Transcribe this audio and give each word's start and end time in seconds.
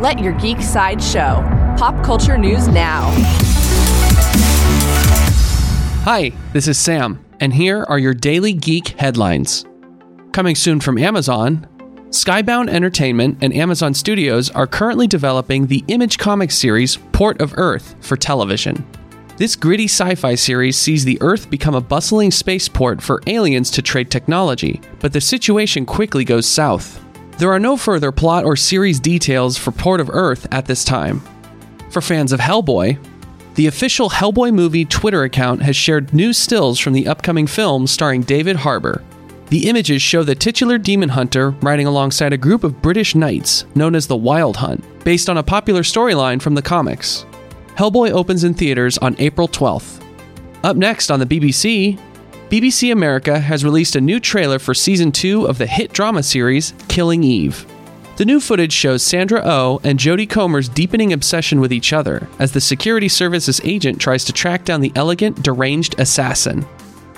Let 0.00 0.18
your 0.18 0.32
geek 0.32 0.62
side 0.62 1.02
show. 1.02 1.44
Pop 1.76 2.02
culture 2.02 2.38
news 2.38 2.68
now. 2.68 3.10
Hi, 6.04 6.32
this 6.54 6.68
is 6.68 6.78
Sam, 6.78 7.22
and 7.38 7.52
here 7.52 7.84
are 7.86 7.98
your 7.98 8.14
daily 8.14 8.54
geek 8.54 8.98
headlines. 8.98 9.66
Coming 10.32 10.54
soon 10.54 10.80
from 10.80 10.96
Amazon, 10.96 11.66
Skybound 12.08 12.70
Entertainment 12.70 13.36
and 13.42 13.52
Amazon 13.52 13.92
Studios 13.92 14.48
are 14.52 14.66
currently 14.66 15.06
developing 15.06 15.66
the 15.66 15.84
Image 15.88 16.16
Comics 16.16 16.56
series 16.56 16.96
Port 17.12 17.38
of 17.42 17.52
Earth 17.58 17.94
for 18.00 18.16
television. 18.16 18.82
This 19.36 19.54
gritty 19.54 19.84
sci 19.84 20.14
fi 20.14 20.34
series 20.34 20.78
sees 20.78 21.04
the 21.04 21.18
Earth 21.20 21.50
become 21.50 21.74
a 21.74 21.80
bustling 21.82 22.30
spaceport 22.30 23.02
for 23.02 23.20
aliens 23.26 23.70
to 23.72 23.82
trade 23.82 24.10
technology, 24.10 24.80
but 24.98 25.12
the 25.12 25.20
situation 25.20 25.84
quickly 25.84 26.24
goes 26.24 26.46
south. 26.46 27.04
There 27.40 27.50
are 27.50 27.58
no 27.58 27.78
further 27.78 28.12
plot 28.12 28.44
or 28.44 28.54
series 28.54 29.00
details 29.00 29.56
for 29.56 29.70
Port 29.70 29.98
of 29.98 30.10
Earth 30.12 30.46
at 30.52 30.66
this 30.66 30.84
time. 30.84 31.22
For 31.88 32.02
fans 32.02 32.32
of 32.32 32.40
Hellboy, 32.40 32.98
the 33.54 33.66
official 33.66 34.10
Hellboy 34.10 34.52
movie 34.52 34.84
Twitter 34.84 35.22
account 35.22 35.62
has 35.62 35.74
shared 35.74 36.12
new 36.12 36.34
stills 36.34 36.78
from 36.78 36.92
the 36.92 37.08
upcoming 37.08 37.46
film 37.46 37.86
starring 37.86 38.20
David 38.20 38.56
Harbour. 38.56 39.02
The 39.48 39.70
images 39.70 40.02
show 40.02 40.22
the 40.22 40.34
titular 40.34 40.76
demon 40.76 41.08
hunter 41.08 41.52
riding 41.62 41.86
alongside 41.86 42.34
a 42.34 42.36
group 42.36 42.62
of 42.62 42.82
British 42.82 43.14
knights 43.14 43.64
known 43.74 43.94
as 43.94 44.06
the 44.06 44.18
Wild 44.18 44.58
Hunt, 44.58 44.84
based 45.02 45.30
on 45.30 45.38
a 45.38 45.42
popular 45.42 45.80
storyline 45.80 46.42
from 46.42 46.54
the 46.54 46.60
comics. 46.60 47.24
Hellboy 47.74 48.10
opens 48.10 48.44
in 48.44 48.52
theaters 48.52 48.98
on 48.98 49.16
April 49.18 49.48
12th. 49.48 50.04
Up 50.62 50.76
next 50.76 51.10
on 51.10 51.18
the 51.18 51.24
BBC, 51.24 51.98
BBC 52.50 52.90
America 52.90 53.38
has 53.38 53.64
released 53.64 53.94
a 53.94 54.00
new 54.00 54.18
trailer 54.18 54.58
for 54.58 54.74
season 54.74 55.12
2 55.12 55.44
of 55.46 55.58
the 55.58 55.68
hit 55.68 55.92
drama 55.92 56.20
series 56.20 56.74
Killing 56.88 57.22
Eve. 57.22 57.64
The 58.16 58.24
new 58.24 58.40
footage 58.40 58.72
shows 58.72 59.04
Sandra 59.04 59.40
O 59.44 59.44
oh 59.44 59.80
and 59.84 60.00
Jodie 60.00 60.28
Comer's 60.28 60.68
deepening 60.68 61.12
obsession 61.12 61.60
with 61.60 61.72
each 61.72 61.92
other 61.92 62.26
as 62.40 62.50
the 62.50 62.60
security 62.60 63.06
services 63.06 63.60
agent 63.62 64.00
tries 64.00 64.24
to 64.24 64.32
track 64.32 64.64
down 64.64 64.80
the 64.80 64.90
elegant, 64.96 65.40
deranged 65.44 66.00
assassin. 66.00 66.66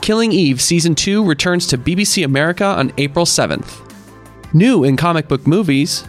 Killing 0.03 0.33
Eve 0.33 0.61
Season 0.61 0.95
2 0.95 1.25
returns 1.25 1.67
to 1.69 1.79
BBC 1.79 2.27
America 2.27 2.67
on 2.67 2.93
April 2.99 3.25
7th. 3.25 3.91
New 4.53 4.85
in 4.85 4.99
comic 4.99 5.29
book 5.29 5.47
movies, 5.47 6.07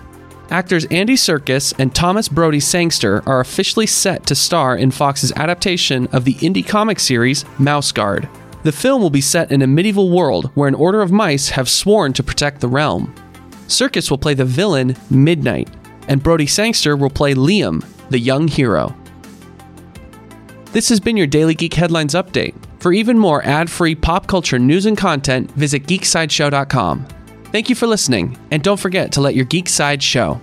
Actors 0.49 0.83
Andy 0.87 1.15
Serkis 1.15 1.73
and 1.79 1.95
Thomas 1.95 2.27
Brodie 2.27 2.59
Sangster 2.59 3.23
are 3.25 3.39
officially 3.39 3.87
set 3.87 4.25
to 4.25 4.35
star 4.35 4.75
in 4.75 4.91
Fox's 4.91 5.31
adaptation 5.37 6.07
of 6.07 6.25
the 6.25 6.33
indie 6.35 6.67
comic 6.67 6.99
series 6.99 7.45
Mouse 7.57 7.93
Guard. 7.93 8.27
The 8.63 8.71
film 8.71 9.01
will 9.01 9.09
be 9.09 9.21
set 9.21 9.51
in 9.51 9.61
a 9.61 9.67
medieval 9.67 10.09
world 10.09 10.49
where 10.55 10.69
an 10.69 10.75
order 10.75 11.01
of 11.01 11.11
mice 11.11 11.49
have 11.49 11.69
sworn 11.69 12.13
to 12.13 12.23
protect 12.23 12.61
the 12.61 12.69
realm. 12.69 13.13
Serkis 13.67 14.09
will 14.09 14.17
play 14.17 14.33
the 14.33 14.45
villain 14.45 14.95
Midnight, 15.09 15.69
and 16.07 16.23
Brodie 16.23 16.47
Sangster 16.47 16.95
will 16.95 17.09
play 17.09 17.33
Liam, 17.33 17.85
the 18.09 18.19
young 18.19 18.47
hero. 18.47 18.95
This 20.71 20.89
has 20.89 20.99
been 20.99 21.17
your 21.17 21.27
Daily 21.27 21.53
Geek 21.53 21.73
Headlines 21.73 22.13
Update. 22.13 22.55
For 22.79 22.93
even 22.93 23.17
more 23.17 23.43
ad 23.43 23.69
free 23.69 23.95
pop 23.95 24.27
culture 24.27 24.59
news 24.59 24.85
and 24.85 24.97
content, 24.97 25.51
visit 25.51 25.83
geeksideshow.com. 25.83 27.05
Thank 27.45 27.69
you 27.69 27.75
for 27.75 27.87
listening, 27.87 28.37
and 28.49 28.63
don't 28.63 28.79
forget 28.79 29.11
to 29.13 29.21
let 29.21 29.35
your 29.35 29.45
geek 29.45 29.69
side 29.69 30.01
show. 30.01 30.41